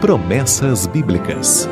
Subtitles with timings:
[0.00, 1.68] Promessas Bíblicas.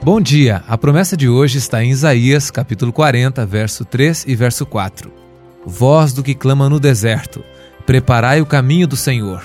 [0.00, 0.62] Bom dia.
[0.68, 5.12] A promessa de hoje está em Isaías, capítulo 40, verso 3 e verso 4.
[5.66, 7.42] Voz do que clama no deserto,
[7.84, 9.42] preparai o caminho do Senhor,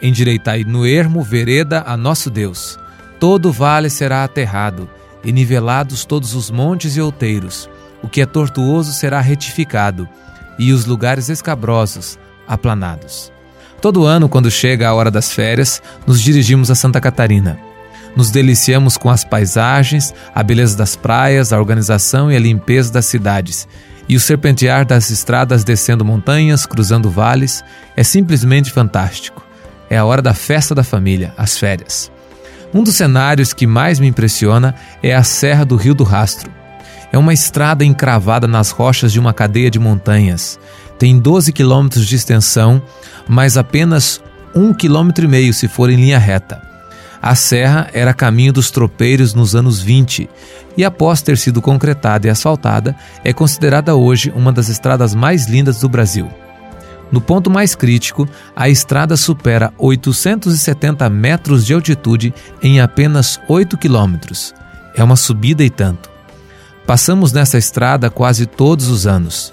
[0.00, 2.78] endireitai no ermo vereda a nosso Deus.
[3.18, 4.88] Todo vale será aterrado,
[5.24, 7.68] e nivelados todos os montes e outeiros.
[8.00, 10.08] O que é tortuoso será retificado,
[10.56, 13.36] e os lugares escabrosos aplanados.
[13.80, 17.58] Todo ano, quando chega a hora das férias, nos dirigimos a Santa Catarina.
[18.16, 23.06] Nos deliciamos com as paisagens, a beleza das praias, a organização e a limpeza das
[23.06, 23.68] cidades.
[24.08, 27.62] E o serpentear das estradas descendo montanhas, cruzando vales,
[27.96, 29.46] é simplesmente fantástico.
[29.88, 32.10] É a hora da festa da família, as férias.
[32.74, 36.50] Um dos cenários que mais me impressiona é a Serra do Rio do Rastro.
[37.12, 40.58] É uma estrada encravada nas rochas de uma cadeia de montanhas
[40.98, 42.82] tem 12 quilômetros de extensão,
[43.28, 44.20] mas apenas
[44.54, 46.60] um quilômetro e meio se for em linha reta.
[47.20, 50.28] A serra era caminho dos tropeiros nos anos 20
[50.76, 55.80] e, após ter sido concretada e asfaltada, é considerada hoje uma das estradas mais lindas
[55.80, 56.30] do Brasil.
[57.10, 64.54] No ponto mais crítico, a estrada supera 870 metros de altitude em apenas 8 quilômetros.
[64.94, 66.10] É uma subida e tanto.
[66.86, 69.52] Passamos nessa estrada quase todos os anos.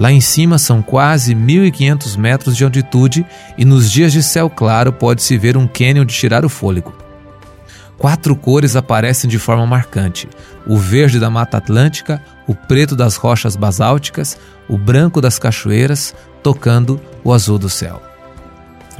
[0.00, 3.26] Lá em cima são quase 1.500 metros de altitude
[3.58, 6.94] e nos dias de céu claro pode-se ver um cânion de tirar o fôlego.
[7.98, 10.26] Quatro cores aparecem de forma marcante:
[10.66, 16.98] o verde da Mata Atlântica, o preto das rochas basálticas, o branco das cachoeiras, tocando
[17.22, 18.00] o azul do céu.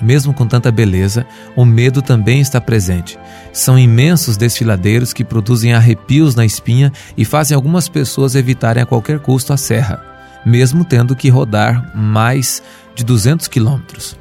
[0.02, 1.24] Mesmo com tanta beleza,
[1.56, 3.18] o medo também está presente.
[3.54, 9.18] São imensos desfiladeiros que produzem arrepios na espinha e fazem algumas pessoas evitarem a qualquer
[9.18, 10.09] custo a serra
[10.44, 12.62] mesmo tendo que rodar mais
[12.94, 14.16] de 200 quilômetros.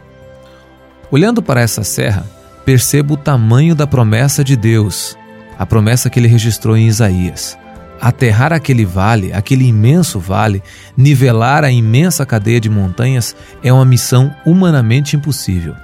[1.11, 2.25] Olhando para essa serra,
[2.65, 5.17] percebo o tamanho da promessa de Deus,
[5.57, 7.57] a promessa que ele registrou em Isaías.
[7.99, 10.63] Aterrar aquele vale, aquele imenso vale,
[10.95, 15.75] nivelar a imensa cadeia de montanhas é uma missão humanamente impossível.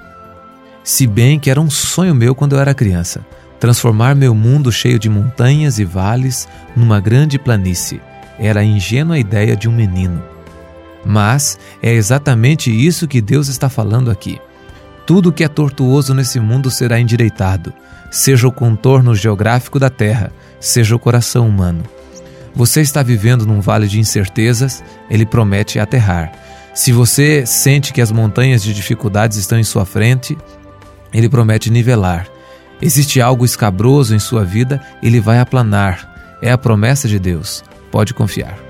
[0.82, 3.26] Se bem que era um sonho meu quando eu era criança,
[3.58, 8.00] transformar meu mundo cheio de montanhas e vales numa grande planície
[8.38, 10.22] era a ingênua ideia de um menino.
[11.04, 14.40] Mas é exatamente isso que Deus está falando aqui.
[15.06, 17.72] Tudo que é tortuoso nesse mundo será endireitado,
[18.10, 21.84] seja o contorno geográfico da terra, seja o coração humano.
[22.54, 26.32] Você está vivendo num vale de incertezas, ele promete aterrar.
[26.74, 30.36] Se você sente que as montanhas de dificuldades estão em sua frente,
[31.12, 32.26] ele promete nivelar.
[32.80, 36.38] Existe algo escabroso em sua vida, ele vai aplanar.
[36.42, 37.62] É a promessa de Deus.
[37.90, 38.65] Pode confiar.